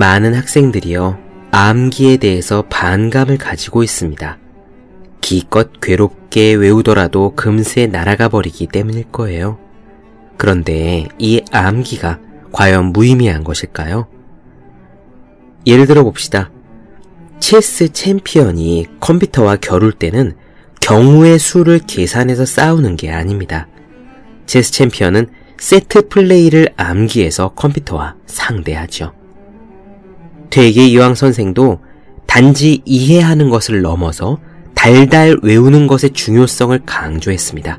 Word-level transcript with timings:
많은 0.00 0.32
학생들이요, 0.32 1.18
암기에 1.50 2.16
대해서 2.16 2.62
반감을 2.70 3.36
가지고 3.36 3.82
있습니다. 3.82 4.38
기껏 5.20 5.78
괴롭게 5.78 6.54
외우더라도 6.54 7.34
금세 7.36 7.86
날아가 7.86 8.30
버리기 8.30 8.68
때문일 8.68 9.12
거예요. 9.12 9.58
그런데 10.38 11.06
이 11.18 11.42
암기가 11.52 12.18
과연 12.50 12.86
무의미한 12.94 13.44
것일까요? 13.44 14.08
예를 15.66 15.86
들어 15.86 16.02
봅시다. 16.02 16.50
체스 17.38 17.92
챔피언이 17.92 18.86
컴퓨터와 19.00 19.56
겨룰 19.56 19.92
때는 19.92 20.34
경우의 20.80 21.38
수를 21.38 21.78
계산해서 21.78 22.46
싸우는 22.46 22.96
게 22.96 23.10
아닙니다. 23.10 23.68
체스 24.46 24.72
챔피언은 24.72 25.26
세트 25.58 26.08
플레이를 26.08 26.70
암기해서 26.78 27.50
컴퓨터와 27.50 28.14
상대하죠. 28.24 29.19
되게 30.50 30.86
이왕 30.86 31.14
선생도 31.14 31.80
단지 32.26 32.82
이해하는 32.84 33.48
것을 33.50 33.82
넘어서 33.82 34.38
달달 34.74 35.36
외우는 35.42 35.86
것의 35.86 36.10
중요성을 36.12 36.78
강조했습니다. 36.86 37.78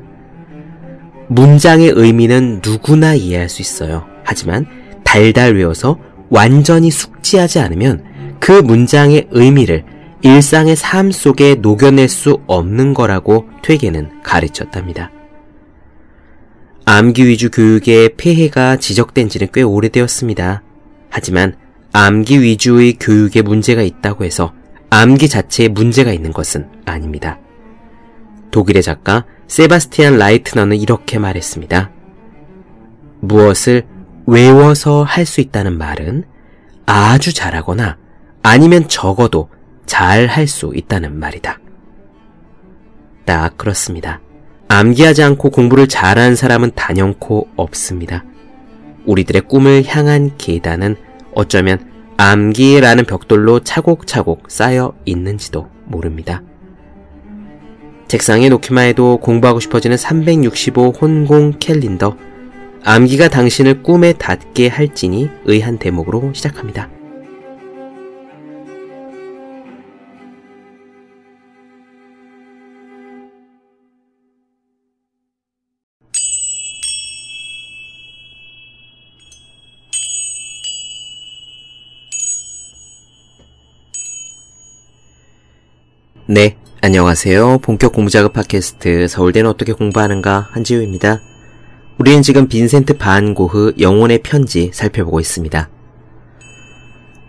문장의 1.28 1.92
의미는 1.94 2.60
누구나 2.64 3.14
이해할 3.14 3.48
수 3.48 3.62
있어요. 3.62 4.04
하지만 4.24 4.66
달달 5.04 5.54
외워서 5.54 5.98
완전히 6.28 6.90
숙지하지 6.90 7.60
않으면 7.60 8.04
그 8.40 8.52
문장의 8.52 9.28
의미를 9.30 9.84
일상의 10.22 10.76
삶 10.76 11.10
속에 11.10 11.56
녹여낼 11.56 12.08
수 12.08 12.40
없는 12.46 12.94
거라고 12.94 13.48
퇴계는 13.62 14.22
가르쳤답니다. 14.22 15.10
암기 16.84 17.26
위주 17.26 17.50
교육의 17.50 18.16
폐해가 18.16 18.76
지적된 18.76 19.28
지는 19.28 19.48
꽤 19.52 19.62
오래되었습니다. 19.62 20.62
하지만 21.10 21.56
암기 21.92 22.40
위주의 22.42 22.94
교육에 22.94 23.42
문제가 23.42 23.82
있다고 23.82 24.24
해서 24.24 24.52
암기 24.90 25.28
자체에 25.28 25.68
문제가 25.68 26.12
있는 26.12 26.32
것은 26.32 26.68
아닙니다. 26.84 27.38
독일의 28.50 28.82
작가 28.82 29.24
세바스티안 29.46 30.18
라이트너는 30.18 30.76
이렇게 30.78 31.18
말했습니다. 31.18 31.90
무엇을 33.20 33.86
외워서 34.26 35.02
할 35.02 35.26
수 35.26 35.40
있다는 35.40 35.76
말은 35.76 36.24
아주 36.86 37.32
잘하거나 37.32 37.96
아니면 38.42 38.88
적어도 38.88 39.48
잘 39.86 40.26
할 40.26 40.46
수 40.46 40.72
있다는 40.74 41.18
말이다. 41.18 41.58
딱 43.24 43.56
그렇습니다. 43.56 44.20
암기하지 44.68 45.22
않고 45.22 45.50
공부를 45.50 45.86
잘하는 45.86 46.34
사람은 46.34 46.72
단연코 46.74 47.48
없습니다. 47.56 48.24
우리들의 49.06 49.42
꿈을 49.42 49.84
향한 49.86 50.32
계단은 50.38 50.96
어쩌면 51.34 51.90
암기라는 52.16 53.04
벽돌로 53.04 53.60
차곡차곡 53.60 54.50
쌓여 54.50 54.94
있는지도 55.04 55.68
모릅니다. 55.86 56.42
책상에 58.08 58.48
놓기만 58.48 58.86
해도 58.86 59.18
공부하고 59.18 59.58
싶어지는 59.58 59.96
365 59.96 60.90
혼공 60.90 61.54
캘린더. 61.58 62.16
암기가 62.84 63.28
당신을 63.28 63.82
꿈에 63.82 64.12
닿게 64.12 64.68
할지니 64.68 65.30
의한 65.44 65.78
대목으로 65.78 66.32
시작합니다. 66.34 66.90
네, 86.26 86.56
안녕하세요. 86.82 87.58
본격 87.62 87.92
공부작업 87.92 88.32
팟캐스트 88.32 89.08
서울대는 89.08 89.50
어떻게 89.50 89.72
공부하는가 89.72 90.50
한지우입니다. 90.52 91.20
우리는 91.98 92.22
지금 92.22 92.46
빈센트 92.46 92.96
반 92.96 93.34
고흐 93.34 93.74
영혼의 93.80 94.22
편지 94.22 94.70
살펴보고 94.72 95.18
있습니다. 95.18 95.68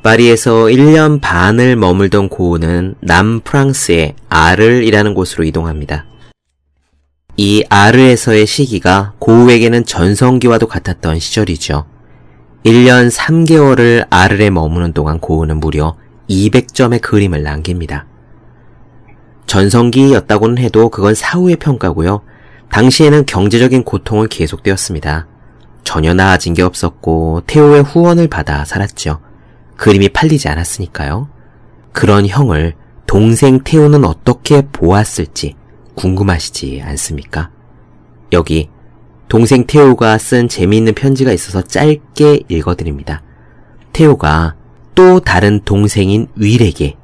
파리에서 0.04 0.66
1년 0.66 1.22
반을 1.22 1.76
머물던 1.76 2.30
고흐는 2.30 2.94
남프랑스의 3.00 4.14
아르이라는 4.30 5.16
곳으로 5.16 5.44
이동합니다. 5.44 6.06
이 7.36 7.66
아르에서의 7.70 8.46
시기가 8.46 9.14
고흐에게는 9.18 9.86
전성기와도 9.86 10.68
같았던 10.68 11.18
시절이죠. 11.18 11.88
1년 12.64 13.10
3개월을 13.10 14.06
아르에 14.12 14.52
머무는 14.52 14.94
동안 14.94 15.20
고흐는 15.20 15.60
무려 15.60 15.96
200점의 16.30 17.02
그림을 17.02 17.42
남깁니다. 17.42 18.13
전성기였다고는 19.48 20.58
해도 20.58 20.90
그건 20.90 21.16
사후의 21.16 21.58
평가고요. 21.58 22.22
당시에는 22.70 23.26
경제적인 23.26 23.84
고통은 23.84 24.28
계속되었습니다. 24.28 25.28
전혀 25.84 26.14
나아진 26.14 26.54
게 26.54 26.64
없었고 26.64 27.42
태호의 27.46 27.84
후원을 27.84 28.28
받아 28.28 28.66
살았죠. 28.66 29.20
그림이 29.76 30.10
팔리지 30.10 30.50
않았으니까요. 30.50 31.28
그런 31.92 32.26
형을 32.26 32.74
동생 33.06 33.60
태호는 33.60 34.06
어떻게 34.06 34.62
보았을지 34.62 35.56
궁금하시지 35.96 36.82
않습니까? 36.84 37.52
여기 38.32 38.70
동생 39.28 39.66
태호가 39.66 40.18
쓴 40.18 40.48
재미있는 40.48 40.94
편지가 40.96 41.32
있어서 41.32 41.62
짧게 41.62 42.44
읽어드립니다. 42.50 43.22
태호가 43.92 44.56
또 44.96 45.20
다른 45.20 45.60
동생인 45.64 46.28
윌에게 46.36 46.96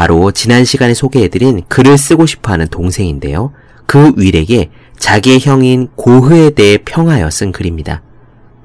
바로 0.00 0.32
지난 0.32 0.64
시간에 0.64 0.94
소개해드린 0.94 1.60
글을 1.68 1.98
쓰고 1.98 2.24
싶어하는 2.24 2.68
동생인데요. 2.68 3.52
그 3.84 4.14
윌에게 4.16 4.70
자기의 4.98 5.40
형인 5.40 5.88
고흐에 5.94 6.54
대해 6.54 6.78
평하여 6.78 7.28
쓴 7.28 7.52
글입니다. 7.52 8.02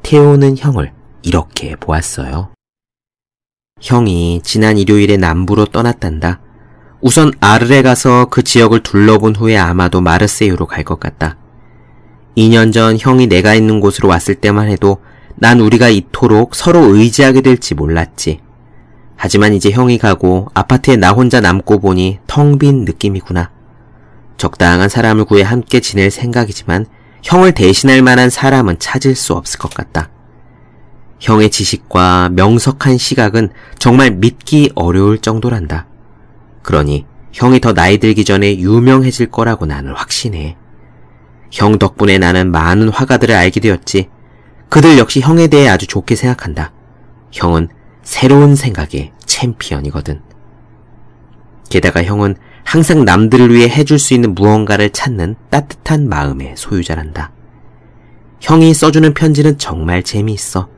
태호는 0.02 0.56
형을 0.58 0.94
이렇게 1.24 1.76
보았어요. 1.76 2.52
형이 3.82 4.44
지난 4.46 4.78
일요일에 4.78 5.18
남부로 5.18 5.66
떠났단다. 5.66 6.40
우선 7.02 7.34
아르레 7.42 7.82
가서 7.82 8.28
그 8.28 8.42
지역을 8.42 8.84
둘러본 8.84 9.36
후에 9.36 9.58
아마도 9.58 10.00
마르세유로 10.00 10.68
갈 10.68 10.86
것 10.86 11.02
같다. 11.02 11.36
2년 12.38 12.72
전 12.72 12.98
형이 12.98 13.28
내가 13.28 13.56
있는 13.56 13.82
곳으로 13.82 14.08
왔을 14.08 14.36
때만 14.36 14.70
해도 14.70 15.00
난 15.36 15.60
우리가 15.60 15.90
이토록 15.90 16.56
서로 16.56 16.96
의지하게 16.96 17.42
될지 17.42 17.76
몰랐지. 17.76 18.40
하지만 19.18 19.54
이제 19.54 19.72
형이 19.72 19.98
가고 19.98 20.48
아파트에 20.54 20.98
나 20.98 21.12
혼자 21.12 21.42
남고 21.42 21.80
보니 21.80 22.20
텅 22.28 22.58
빈 22.58 22.86
느낌이구나. 22.86 23.52
적당한 24.38 24.90
사람을 24.90 25.26
구해 25.26 25.44
함께 25.44 25.80
지낼 25.80 26.12
생각이지만 26.12 26.86
형을 27.24 27.54
대신할 27.54 28.02
만한 28.02 28.30
사람은 28.30 28.80
찾을 28.80 29.16
수 29.16 29.34
없을 29.34 29.60
것 29.60 29.74
같다. 29.74 30.10
형의 31.20 31.50
지식과 31.50 32.30
명석한 32.34 32.98
시각은 32.98 33.50
정말 33.80 34.12
믿기 34.12 34.72
어려울 34.76 35.20
정도란다. 35.20 35.88
그러니 36.62 37.06
형이 37.32 37.62
더 37.62 37.74
나이 37.74 37.98
들기 37.98 38.26
전에 38.26 38.58
유명해질 38.58 39.32
거라고 39.32 39.66
나는 39.66 39.94
확신해. 39.94 40.56
형 41.52 41.80
덕분에 41.80 42.18
나는 42.18 42.52
많은 42.52 42.90
화가들을 42.90 43.34
알게 43.34 43.60
되었지. 43.60 44.10
그들 44.70 44.98
역시 44.98 45.22
형에 45.22 45.48
대해 45.48 45.70
아주 45.70 45.88
좋게 45.88 46.16
생각한다. 46.16 46.74
형은 47.32 47.70
새로운 48.06 48.56
생각의 48.56 49.12
챔피언이거든. 49.26 50.22
게다가 51.70 52.04
형은 52.04 52.36
항상 52.64 53.04
남들을 53.04 53.54
위해 53.54 53.68
해줄 53.68 54.00
수 54.00 54.14
있는 54.14 54.34
무언가를 54.34 54.92
찾는 54.92 55.36
따뜻한 55.50 56.08
마음의 56.08 56.54
소유자란다. 56.56 57.34
형이 58.40 58.74
써주는 58.74 59.14
편지는 59.14 59.58
정말 59.58 60.04
재미있어. 60.04 60.70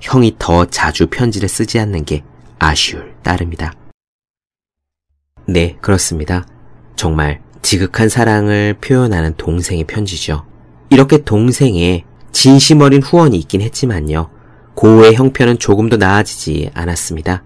형이 0.00 0.36
더 0.38 0.66
자주 0.66 1.06
편지를 1.08 1.48
쓰지 1.48 1.80
않는 1.80 2.04
게 2.04 2.22
아쉬울 2.58 3.14
따름이다. 3.22 3.72
네, 5.46 5.76
그렇습니다. 5.80 6.46
정말 6.96 7.40
지극한 7.62 8.08
사랑을 8.10 8.74
표현하는 8.80 9.34
동생의 9.36 9.84
편지죠. 9.84 10.46
이렇게 10.90 11.24
동생의 11.24 12.04
진심 12.32 12.82
어린 12.82 13.02
후원이 13.02 13.38
있긴 13.38 13.62
했지만요. 13.62 14.30
고우의 14.74 15.14
형편은 15.14 15.58
조금도 15.58 15.96
나아지지 15.96 16.70
않았습니다. 16.74 17.42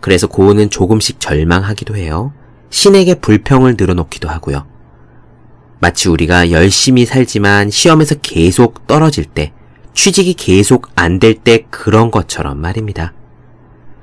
그래서 0.00 0.26
고우는 0.26 0.70
조금씩 0.70 1.20
절망하기도 1.20 1.96
해요. 1.96 2.32
신에게 2.70 3.16
불평을 3.16 3.76
늘어놓기도 3.78 4.28
하고요. 4.28 4.66
마치 5.80 6.08
우리가 6.08 6.50
열심히 6.50 7.04
살지만 7.06 7.70
시험에서 7.70 8.16
계속 8.16 8.86
떨어질 8.86 9.24
때, 9.24 9.52
취직이 9.94 10.34
계속 10.34 10.88
안 10.94 11.18
될 11.18 11.42
때 11.42 11.66
그런 11.70 12.10
것처럼 12.10 12.58
말입니다. 12.60 13.12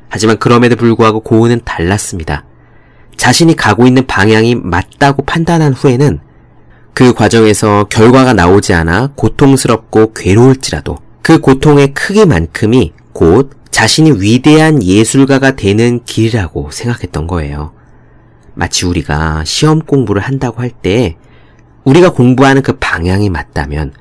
하지만 0.09 0.37
그럼에도 0.39 0.75
불구하고 0.75 1.21
고우는 1.21 1.61
달랐습니다. 1.65 2.45
자신이 3.15 3.55
가고 3.55 3.85
있는 3.85 4.07
방향이 4.07 4.55
맞다고 4.55 5.23
판단한 5.25 5.73
후에는 5.73 6.19
그 6.93 7.13
과정에서 7.13 7.85
결과가 7.89 8.33
나오지 8.33 8.73
않아 8.73 9.11
고통스럽고 9.15 10.13
괴로울지라도 10.13 10.97
그 11.21 11.39
고통의 11.39 11.93
크기만큼이 11.93 12.93
곧 13.13 13.51
자신이 13.71 14.21
위대한 14.21 14.81
예술가가 14.83 15.55
되는 15.55 16.03
길이라고 16.03 16.71
생각했던 16.71 17.27
거예요. 17.27 17.71
마치 18.55 18.85
우리가 18.85 19.43
시험 19.45 19.79
공부를 19.79 20.21
한다고 20.21 20.61
할 20.61 20.71
때 20.81 21.17
우리가 21.83 22.11
공부하는 22.11 22.61
그 22.61 22.73
방향이 22.77 23.29
맞다면 23.29 23.93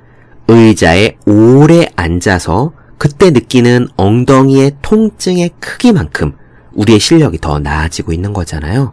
의자에 0.49 1.17
오래 1.27 1.87
앉아서 1.97 2.73
그때 2.99 3.31
느끼는 3.31 3.89
엉덩이의 3.97 4.77
통증의 4.83 5.51
크기만큼 5.61 6.33
우리의 6.73 6.99
실력이 6.99 7.39
더 7.39 7.59
나아지고 7.59 8.13
있는 8.13 8.33
거잖아요. 8.33 8.93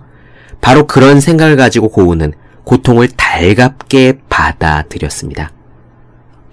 바로 0.61 0.85
그런 0.87 1.19
생각을 1.19 1.55
가지고 1.55 1.89
고우는 1.89 2.33
고통을 2.63 3.09
달갑게 3.09 4.19
받아들였습니다. 4.29 5.51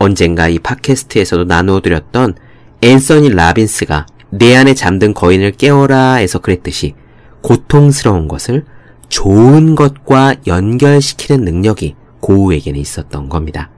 언젠가 0.02 0.49
이 0.49 0.58
팟캐스트에서도 0.58 1.44
나누어드렸던 1.44 2.34
앤서니 2.81 3.31
라빈스가 3.31 4.06
내 4.31 4.56
안에 4.56 4.75
잠든 4.75 5.14
거인을 5.14 5.52
깨워라에서 5.52 6.40
그랬듯이 6.40 6.94
고통스러운 7.40 8.26
것을 8.26 8.64
좋은 9.08 9.76
것과 9.76 10.34
연결시키는 10.46 11.44
능력이 11.44 11.94
고우에게는 12.19 12.81
있었던 12.81 13.28
겁니다. 13.28 13.70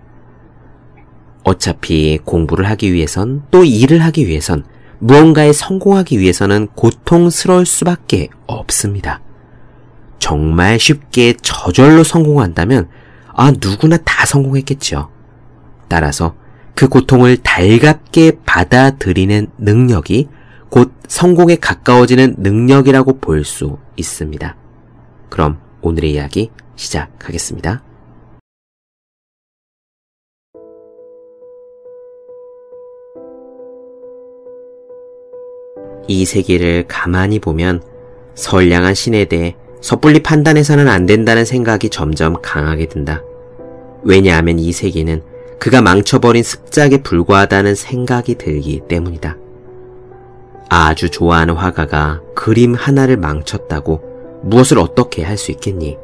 어차피 1.43 2.19
공부를 2.25 2.71
하기 2.71 2.95
위해선 2.95 3.43
또 3.51 3.63
일을 3.63 4.03
하기 4.05 4.27
위해선 4.27 4.65
무언가에 5.01 5.53
성공하기 5.53 6.19
위해서는 6.19 6.69
고통스러울 6.69 7.67
수밖에 7.67 8.31
없습니다. 8.47 9.21
정말 10.19 10.79
쉽게 10.81 11.35
저절로 11.43 12.03
성공한다면 12.03 12.89
아 13.35 13.51
누구나 13.51 13.99
다 13.99 14.25
성공했겠죠. 14.25 15.14
따라서 15.89 16.35
그 16.75 16.89
고통을 16.89 17.37
달갑게 17.39 18.41
받아들이는 18.45 19.49
능력이 19.59 20.29
곧 20.71 20.93
성공에 21.07 21.57
가까워지는 21.57 22.37
능력이라고 22.39 23.19
볼 23.21 23.45
수 23.45 23.79
있습니다. 23.97 24.57
그럼 25.31 25.59
오늘의 25.83 26.13
이야기 26.13 26.51
시작하겠습니다. 26.77 27.83
이 36.07 36.25
세계를 36.25 36.85
가만히 36.89 37.39
보면 37.39 37.83
선량한 38.35 38.95
신에 38.95 39.25
대해 39.27 39.57
섣불리 39.81 40.23
판단해서는 40.23 40.89
안 40.89 41.07
된다는 41.07 41.45
생각이 41.45 41.89
점점 41.91 42.41
강하게 42.43 42.87
든다. 42.87 43.23
왜냐하면 44.03 44.59
이 44.59 44.73
세계는 44.73 45.23
그가 45.59 45.81
망쳐버린 45.81 46.43
습작에 46.43 46.99
불과하다는 47.03 47.75
생각이 47.75 48.35
들기 48.37 48.81
때문이다. 48.87 49.37
아주 50.69 51.11
좋아하는 51.11 51.55
화가가 51.55 52.21
그림 52.35 52.75
하나를 52.75 53.17
망쳤다고 53.17 54.41
무엇을 54.43 54.79
어떻게 54.79 55.23
할 55.23 55.39
수 55.39 55.51
있겠니? 55.53 55.97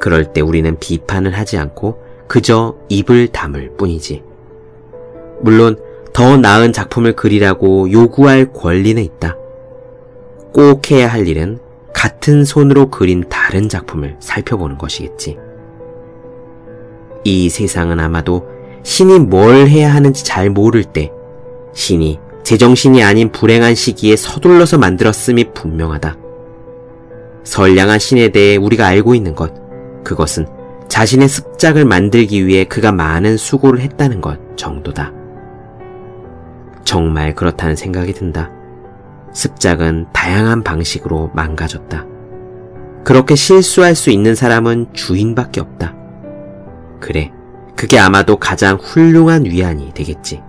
그럴 0.00 0.32
때 0.32 0.40
우리는 0.40 0.76
비판을 0.78 1.32
하지 1.32 1.58
않고 1.58 2.02
그저 2.26 2.76
입을 2.88 3.28
다물 3.28 3.76
뿐이지. 3.76 4.22
물론 5.40 5.78
더 6.12 6.36
나은 6.36 6.72
작품을 6.72 7.14
그리라고 7.14 7.90
요구할 7.90 8.52
권리는 8.52 9.02
있다. 9.02 9.36
꼭 10.52 10.90
해야 10.90 11.08
할 11.08 11.26
일은 11.26 11.58
같은 11.94 12.44
손으로 12.44 12.90
그린 12.90 13.24
다른 13.28 13.68
작품을 13.68 14.16
살펴보는 14.20 14.78
것이겠지. 14.78 15.38
이 17.24 17.48
세상은 17.48 18.00
아마도 18.00 18.48
신이 18.82 19.20
뭘 19.20 19.68
해야 19.68 19.94
하는지 19.94 20.24
잘 20.24 20.50
모를 20.50 20.84
때 20.84 21.10
신이 21.72 22.18
제정신이 22.42 23.02
아닌 23.02 23.30
불행한 23.30 23.74
시기에 23.74 24.16
서둘러서 24.16 24.78
만들었음이 24.78 25.52
분명하다. 25.54 26.16
선량한 27.44 27.98
신에 27.98 28.28
대해 28.28 28.56
우리가 28.56 28.86
알고 28.86 29.14
있는 29.14 29.34
것, 29.34 29.52
그것은 30.04 30.46
자신의 30.88 31.28
습작을 31.28 31.84
만들기 31.84 32.46
위해 32.46 32.64
그가 32.64 32.92
많은 32.92 33.36
수고를 33.36 33.80
했다는 33.80 34.20
것 34.20 34.38
정도다. 34.56 35.12
정말 36.84 37.34
그렇다는 37.34 37.76
생각이 37.76 38.12
든다. 38.12 38.50
습작은 39.32 40.08
다양한 40.12 40.62
방식으로 40.62 41.30
망가졌다. 41.34 42.06
그렇게 43.04 43.34
실수할 43.34 43.94
수 43.94 44.10
있는 44.10 44.34
사람은 44.34 44.92
주인밖에 44.92 45.60
없다. 45.60 45.94
그래, 47.00 47.32
그게 47.76 47.98
아마도 47.98 48.36
가장 48.36 48.76
훌륭한 48.76 49.44
위안이 49.44 49.92
되겠지. 49.94 50.40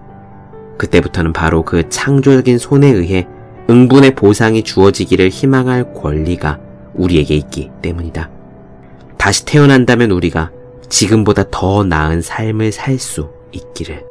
그때부터는 0.78 1.34
바로 1.34 1.64
그 1.64 1.90
창조적인 1.90 2.58
손에 2.58 2.88
의해 2.88 3.28
응분의 3.70 4.16
보상이 4.16 4.64
주어지기를 4.64 5.30
희망할 5.30 5.94
권리가 5.94 6.60
우리에게 6.94 7.36
있기 7.36 7.72
때문이다. 7.82 8.30
다시 9.18 9.46
태어난다면 9.46 10.12
우리가 10.12 10.52
지금보다 10.90 11.46
더 11.50 11.84
나은 11.84 12.22
삶을 12.22 12.72
살 12.72 13.00
수 13.00 13.30
있기를. 13.52 14.06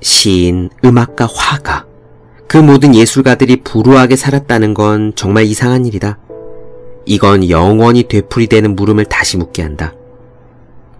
시인, 0.00 0.70
음악가, 0.84 1.26
화가, 1.26 1.86
그 2.46 2.58
모든 2.58 2.94
예술가들이 2.94 3.62
불우하게 3.62 4.14
살았다는 4.16 4.74
건 4.74 5.12
정말 5.16 5.44
이상한 5.44 5.86
일이다. 5.86 6.18
이건 7.04 7.48
영원히 7.48 8.04
되풀이되는 8.04 8.76
물음을 8.76 9.06
다시 9.06 9.36
묻게 9.36 9.62
한다. 9.62 9.94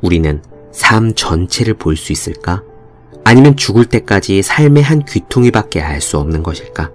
우리는 0.00 0.42
삶 0.72 1.14
전체를 1.14 1.74
볼 1.74 1.96
수 1.96 2.12
있을까? 2.12 2.62
아니면 3.24 3.56
죽을 3.56 3.86
때까지 3.86 4.42
삶의 4.42 4.82
한 4.82 5.04
귀퉁이밖에 5.04 5.80
알 5.80 6.00
수 6.00 6.18
없는 6.18 6.42
것일까? 6.42 6.90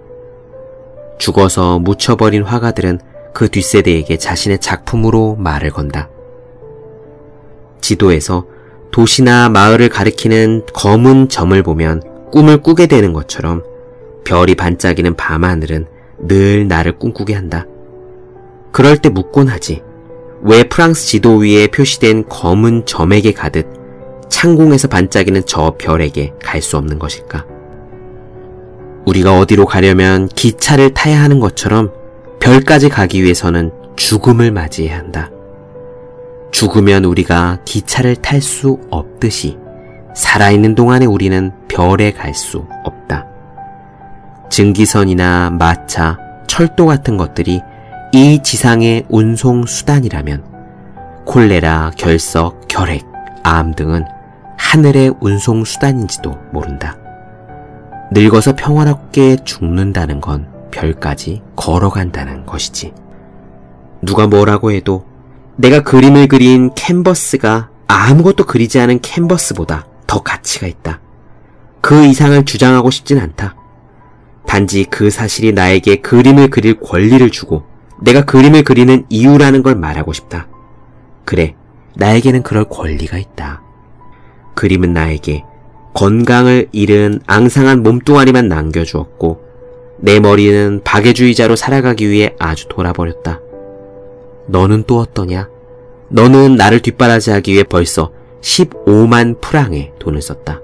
죽어서 1.18 1.78
묻혀버린 1.78 2.42
화가들은 2.42 3.00
그 3.34 3.48
뒷세대에게 3.48 4.16
자신의 4.16 4.58
작품으로 4.60 5.36
말을 5.36 5.70
건다. 5.70 6.08
지도에서 7.80 8.46
도시나 8.92 9.48
마을을 9.48 9.88
가리키는 9.88 10.66
검은 10.74 11.28
점을 11.28 11.60
보면 11.62 12.02
꿈을 12.30 12.62
꾸게 12.62 12.86
되는 12.86 13.12
것처럼 13.12 13.62
별이 14.24 14.54
반짝이는 14.54 15.16
밤하늘은 15.16 15.86
늘 16.20 16.68
나를 16.68 16.98
꿈꾸게 16.98 17.34
한다. 17.34 17.66
그럴 18.70 18.96
때 18.98 19.08
묻곤 19.08 19.48
하지. 19.48 19.82
왜 20.44 20.64
프랑스 20.64 21.06
지도 21.06 21.36
위에 21.36 21.68
표시된 21.68 22.28
검은 22.28 22.84
점에게 22.86 23.32
가듯 23.32 23.66
창공에서 24.28 24.88
반짝이는 24.88 25.42
저 25.46 25.76
별에게 25.78 26.32
갈 26.42 26.60
수 26.60 26.76
없는 26.76 26.98
것일까? 26.98 27.46
우리가 29.06 29.38
어디로 29.38 29.66
가려면 29.66 30.28
기차를 30.28 30.94
타야 30.94 31.22
하는 31.22 31.38
것처럼 31.38 31.92
별까지 32.40 32.88
가기 32.88 33.22
위해서는 33.22 33.70
죽음을 33.96 34.50
맞이해야 34.50 34.98
한다. 34.98 35.30
죽으면 36.50 37.04
우리가 37.04 37.58
기차를 37.64 38.16
탈 38.16 38.40
수 38.42 38.78
없듯이 38.90 39.58
살아있는 40.14 40.74
동안에 40.74 41.06
우리는 41.06 41.52
별에 41.68 42.12
갈 42.12 42.34
수 42.34 42.66
없다. 42.84 43.26
증기선이나 44.50 45.50
마차, 45.50 46.18
철도 46.46 46.86
같은 46.86 47.16
것들이 47.16 47.60
이 48.14 48.42
지상의 48.42 49.06
운송 49.08 49.64
수단이라면 49.64 50.44
콜레라, 51.24 51.92
결석, 51.96 52.68
결핵, 52.68 53.06
암 53.42 53.74
등은 53.74 54.04
하늘의 54.58 55.14
운송 55.20 55.64
수단인지도 55.64 56.36
모른다. 56.52 56.98
늙어서 58.12 58.54
평화롭게 58.54 59.38
죽는다는 59.44 60.20
건 60.20 60.46
별까지 60.70 61.40
걸어간다는 61.56 62.44
것이지. 62.44 62.92
누가 64.02 64.26
뭐라고 64.26 64.72
해도 64.72 65.06
내가 65.56 65.80
그림을 65.82 66.28
그린 66.28 66.74
캔버스가 66.74 67.70
아무것도 67.88 68.44
그리지 68.44 68.78
않은 68.78 69.00
캔버스보다 69.00 69.86
더 70.06 70.22
가치가 70.22 70.66
있다. 70.66 71.00
그 71.80 72.04
이상을 72.04 72.44
주장하고 72.44 72.90
싶진 72.90 73.18
않다. 73.18 73.56
단지 74.46 74.84
그 74.84 75.08
사실이 75.08 75.52
나에게 75.52 76.02
그림을 76.02 76.48
그릴 76.48 76.78
권리를 76.78 77.30
주고 77.30 77.71
내가 78.02 78.24
그림을 78.24 78.64
그리는 78.64 79.04
이유라는 79.08 79.62
걸 79.62 79.76
말하고 79.76 80.12
싶다. 80.12 80.48
그래, 81.24 81.54
나에게는 81.94 82.42
그럴 82.42 82.64
권리가 82.64 83.18
있다. 83.18 83.62
그림은 84.54 84.92
나에게 84.92 85.44
건강을 85.94 86.68
잃은 86.72 87.20
앙상한 87.26 87.82
몸뚱아리만 87.82 88.48
남겨주었고, 88.48 89.42
내 89.98 90.18
머리는 90.18 90.80
박애주의자로 90.82 91.54
살아가기 91.54 92.08
위해 92.08 92.34
아주 92.38 92.66
돌아버렸다. 92.68 93.40
너는 94.46 94.84
또 94.86 94.98
어떠냐? 94.98 95.48
너는 96.08 96.56
나를 96.56 96.80
뒷바라지하기 96.80 97.52
위해 97.52 97.62
벌써 97.62 98.10
15만 98.40 99.40
프랑의 99.40 99.92
돈을 100.00 100.20
썼다. 100.20 100.60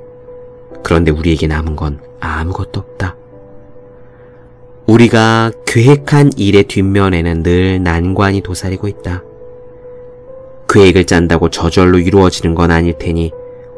그런데 0.82 1.10
우리에게 1.10 1.46
남은 1.46 1.76
건 1.76 2.00
아무것도 2.20 2.80
없다. 2.80 3.17
우리가 4.88 5.52
계획한 5.66 6.30
일의 6.38 6.64
뒷면에는 6.64 7.42
늘 7.42 7.82
난관이 7.82 8.40
도사리고 8.40 8.88
있다. 8.88 9.22
계획을 10.70 11.04
짠다고 11.04 11.50
저절로 11.50 11.98
이루어지는 11.98 12.54
건 12.54 12.70
아닐 12.70 12.96
테니 12.98 13.30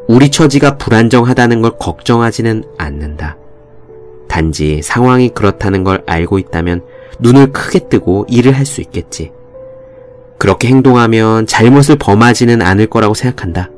우리 0.07 0.31
처지가 0.31 0.79
불안정하다는 0.79 1.63
걸 1.63 1.73
걱정하지는 1.79 2.63
않는다. 2.79 3.37
단지 4.29 4.83
상황이 4.83 5.31
그렇다는 5.31 5.83
걸 5.83 6.05
알고 6.07 6.39
있다면 6.39 6.83
눈을 7.19 7.53
크게 7.53 7.89
뜨고 7.89 8.27
일을 8.29 8.53
할 8.53 8.65
수 8.65 8.81
있겠지. 8.81 9.33
그렇게 10.39 10.69
행동하면 10.69 11.47
잘못을 11.47 11.97
범하지는 11.97 12.63
않을 12.63 12.87
거라고 12.87 13.15
생각한다. 13.15 13.69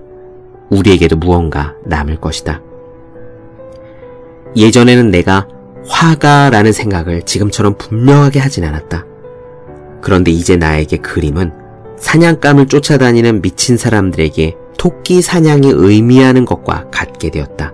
우리에게도 0.69 1.17
무언가 1.17 1.75
남을 1.87 2.17
것이다. 2.21 2.61
예전에는 4.55 5.11
내가 5.11 5.49
화가라는 5.89 6.73
생각을 6.73 7.23
지금처럼 7.23 7.77
분명하게 7.77 8.39
하진 8.41 8.65
않았다. 8.65 9.05
그런데 10.01 10.31
이제 10.31 10.57
나에게 10.57 10.99
그림은 10.99 11.53
사냥감을 11.99 12.67
쫓아다니는 12.67 13.43
미친 13.43 13.77
사람들에게 13.77 14.57
토끼 14.79 15.23
사냥이 15.23 15.71
의미하는 15.73 16.45
것과 16.45 16.87
같게 16.91 17.31
되었다. 17.31 17.73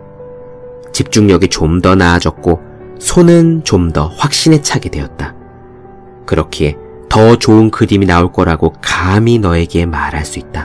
집중력이 0.93 1.49
좀 1.49 1.81
더 1.81 1.95
나아졌고 1.95 2.61
손은 2.99 3.63
좀 3.65 3.93
더 3.93 4.09
확신에 4.09 4.61
차게 4.61 4.91
되었다. 4.91 5.35
그렇기에 6.27 6.77
더 7.09 7.37
좋은 7.37 7.71
그림이 7.71 8.05
나올 8.05 8.33
거라고 8.33 8.75
감히 8.83 9.39
너에게 9.39 9.87
말할 9.87 10.25
수 10.27 10.39
있다. 10.39 10.65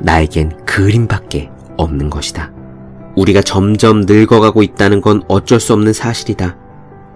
나에겐 0.00 0.64
그림밖에 0.66 1.50
없는 1.76 2.10
것이다. 2.10 2.53
우리가 3.16 3.42
점점 3.42 4.02
늙어가고 4.02 4.62
있다는 4.62 5.00
건 5.00 5.22
어쩔 5.28 5.60
수 5.60 5.72
없는 5.72 5.92
사실이다. 5.92 6.56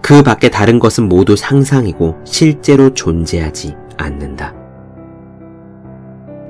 그 0.01 0.23
밖에 0.23 0.49
다른 0.49 0.79
것은 0.79 1.09
모두 1.09 1.37
상상이고 1.37 2.19
실제로 2.25 2.95
존재하지 2.95 3.75
않는다. 3.97 4.55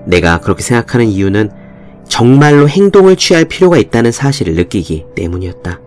내가 0.07 0.41
그렇게 0.41 0.63
생각하는 0.63 1.07
이유는 1.07 1.51
정말로 2.09 2.69
행동을 2.69 3.17
취할 3.17 3.45
필요가 3.45 3.79
있다는 3.79 4.13
사실을 4.13 4.55
느끼기 4.55 5.07
때문이었다. 5.15 5.81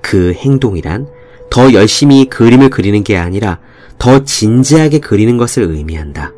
그 0.00 0.32
행동이란 0.32 1.06
더 1.50 1.72
열심히 1.72 2.26
그림을 2.26 2.70
그리는 2.70 3.02
게 3.04 3.16
아니라 3.16 3.60
더 3.98 4.24
진지하게 4.24 5.00
그리는 5.00 5.36
것을 5.36 5.62
의미한다. 5.64 6.32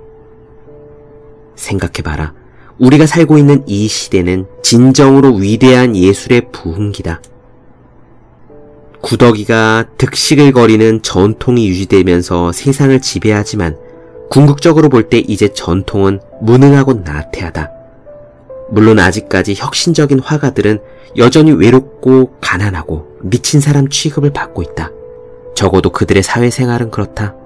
생각해봐라. 1.54 2.34
우리가 2.78 3.06
살고 3.06 3.38
있는 3.38 3.64
이 3.66 3.88
시대는 3.88 4.46
진정으로 4.62 5.34
위대한 5.34 5.96
예술의 5.96 6.48
부흥기다. 6.52 7.22
구더기가 9.00 9.86
득식을 9.98 10.52
거리는 10.52 11.00
전통이 11.02 11.68
유지되면서 11.68 12.52
세상을 12.52 13.00
지배하지만 13.00 13.78
궁극적으로 14.30 14.88
볼 14.88 15.08
때 15.08 15.18
이제 15.18 15.48
전통은 15.52 16.20
무능하고 16.42 16.94
나태하다. 16.94 17.70
물론 18.70 18.98
아직까지 18.98 19.54
혁신적인 19.56 20.18
화가들은 20.18 20.80
여전히 21.16 21.52
외롭고 21.52 22.32
가난하고 22.40 23.06
미친 23.22 23.60
사람 23.60 23.88
취급을 23.88 24.32
받고 24.32 24.62
있다. 24.62 24.90
적어도 25.54 25.90
그들의 25.90 26.22
사회생활은 26.22 26.90
그렇다. 26.90 27.36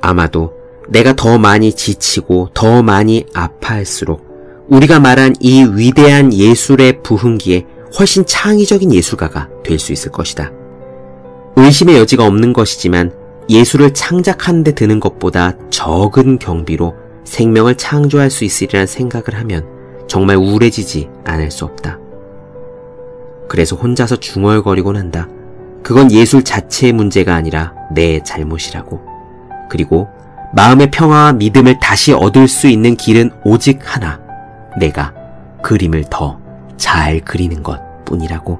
아마도 0.00 0.54
내가 0.88 1.12
더 1.14 1.38
많이 1.38 1.72
지치고 1.72 2.50
더 2.54 2.82
많이 2.82 3.26
아파할수록 3.34 4.23
우리가 4.68 4.98
말한 5.00 5.34
이 5.40 5.64
위대한 5.64 6.32
예술의 6.32 7.02
부흥기에 7.02 7.66
훨씬 7.98 8.24
창의적인 8.26 8.92
예술가가 8.92 9.48
될 9.62 9.78
수 9.78 9.92
있을 9.92 10.10
것이다. 10.10 10.50
의심의 11.56 11.96
여지가 11.98 12.24
없는 12.26 12.52
것이지만 12.52 13.12
예술을 13.48 13.92
창작하는 13.94 14.64
데 14.64 14.74
드는 14.74 15.00
것보다 15.00 15.52
적은 15.70 16.38
경비로 16.38 16.94
생명을 17.24 17.76
창조할 17.76 18.30
수 18.30 18.44
있으리란 18.44 18.86
생각을 18.86 19.38
하면 19.40 19.66
정말 20.08 20.36
우울해지지 20.36 21.08
않을 21.24 21.50
수 21.50 21.64
없다. 21.64 21.98
그래서 23.48 23.76
혼자서 23.76 24.16
중얼거리곤 24.16 24.96
한다. 24.96 25.28
그건 25.82 26.10
예술 26.10 26.42
자체의 26.42 26.92
문제가 26.94 27.34
아니라 27.34 27.74
내 27.92 28.22
잘못이라고. 28.22 29.00
그리고 29.68 30.08
마음의 30.54 30.90
평화와 30.90 31.34
믿음을 31.34 31.78
다시 31.80 32.12
얻을 32.12 32.48
수 32.48 32.68
있는 32.68 32.96
길은 32.96 33.30
오직 33.44 33.80
하나. 33.82 34.23
내가 34.78 35.12
그림을 35.62 36.04
더 36.10 36.44
잘 36.76 37.20
그리는 37.20 37.62
것 37.62 37.80
뿐이라고. 38.04 38.58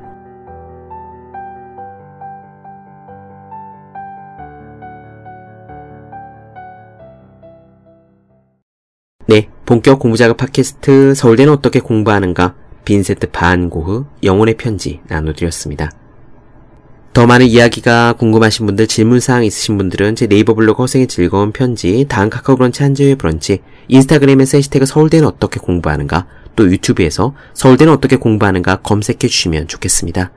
네, 9.27 9.49
본격 9.65 9.99
공부작업 9.99 10.37
팟캐스트 10.37 11.15
서울대는 11.15 11.53
어떻게 11.53 11.81
공부하는가 11.81 12.55
빈센트 12.85 13.31
반 13.31 13.71
고흐 13.71 14.05
영혼의 14.23 14.57
편지 14.57 15.01
나눠드렸습니다. 15.07 15.91
더 17.15 17.27
많은 17.27 17.47
이야기가 17.47 18.15
궁금하신 18.15 18.67
분들, 18.67 18.89
질문사항 18.89 19.45
있으신 19.45 19.79
분들은 19.79 20.17
제 20.17 20.27
네이버 20.27 20.53
블로그 20.53 20.83
허생의 20.83 21.07
즐거운 21.07 21.53
편지, 21.53 22.05
다음 22.09 22.29
카카오 22.29 22.57
브런치 22.57 22.83
한재의 22.83 23.15
브런치, 23.15 23.61
인스타그램에서 23.87 24.59
해시태그 24.59 24.85
서울대는 24.85 25.25
어떻게 25.25 25.61
공부하는가, 25.61 26.27
또 26.57 26.69
유튜브에서 26.69 27.33
서울대는 27.55 27.93
어떻게 27.93 28.17
공부하는가 28.17 28.81
검색해 28.83 29.29
주시면 29.29 29.69
좋겠습니다. 29.69 30.33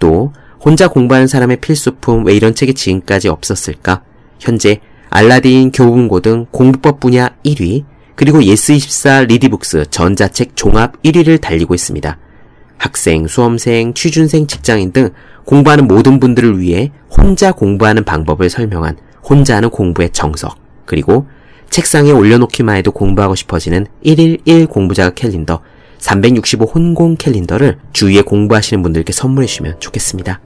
또 0.00 0.32
혼자 0.58 0.88
공부하는 0.88 1.28
사람의 1.28 1.60
필수품 1.60 2.26
왜 2.26 2.34
이런 2.34 2.56
책이 2.56 2.74
지금까지 2.74 3.28
없었을까? 3.28 4.02
현재 4.40 4.80
알라딘 5.10 5.70
교훈고등 5.70 6.46
공부법 6.50 6.98
분야 6.98 7.36
1위, 7.44 7.84
그리고 8.16 8.40
예스24 8.40 9.28
리디북스 9.28 9.84
전자책 9.90 10.56
종합 10.56 11.00
1위를 11.04 11.40
달리고 11.40 11.72
있습니다. 11.76 12.18
학생, 12.78 13.26
수험생, 13.26 13.94
취준생, 13.94 14.48
직장인 14.48 14.92
등 14.92 15.10
공부하는 15.46 15.86
모든 15.86 16.20
분들을 16.20 16.60
위해 16.60 16.92
혼자 17.10 17.52
공부하는 17.52 18.04
방법을 18.04 18.50
설명한 18.50 18.98
혼자 19.22 19.56
하는 19.56 19.70
공부의 19.70 20.10
정석, 20.10 20.58
그리고 20.84 21.26
책상에 21.70 22.10
올려놓기만 22.10 22.76
해도 22.76 22.92
공부하고 22.92 23.34
싶어지는 23.34 23.86
1일 24.04 24.40
1 24.44 24.66
공부자극 24.66 25.14
캘린더, 25.14 25.62
365 25.98 26.64
혼공 26.66 27.16
캘린더를 27.16 27.78
주위에 27.92 28.22
공부하시는 28.22 28.82
분들께 28.82 29.12
선물해 29.12 29.46
주시면 29.46 29.80
좋겠습니다. 29.80 30.40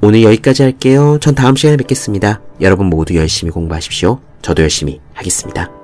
오늘 0.00 0.22
여기까지 0.22 0.62
할게요. 0.62 1.18
전 1.20 1.34
다음 1.34 1.56
시간에 1.56 1.76
뵙겠습니다. 1.76 2.40
여러분 2.60 2.86
모두 2.86 3.16
열심히 3.16 3.50
공부하십시오. 3.50 4.20
저도 4.42 4.62
열심히 4.62 5.00
하겠습니다. 5.14 5.77